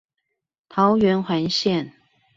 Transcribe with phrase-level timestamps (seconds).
[0.67, 1.93] 桃園環線